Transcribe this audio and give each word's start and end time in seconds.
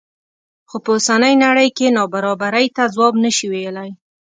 خو 0.69 0.77
په 0.83 0.89
اوسنۍ 0.95 1.33
نړۍ 1.45 1.69
کې 1.77 1.95
نابرابرۍ 1.97 2.67
ته 2.75 2.83
ځواب 2.93 3.13
نه 3.23 3.31
شي 3.37 3.47
ویلی. 3.51 3.89